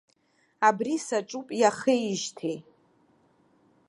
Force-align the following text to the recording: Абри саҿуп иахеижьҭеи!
Абри 0.67 0.95
саҿуп 1.05 1.47
иахеижьҭеи! 1.61 2.57